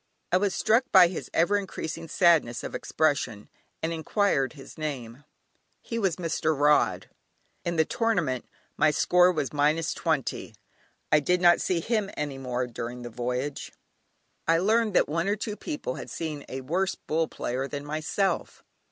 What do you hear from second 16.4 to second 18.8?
a worse "Bull" player than myself.